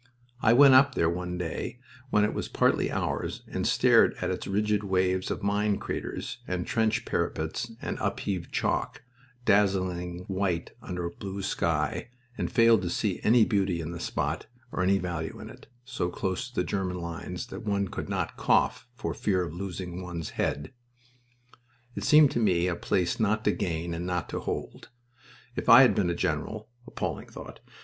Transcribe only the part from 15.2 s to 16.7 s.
in it so close to the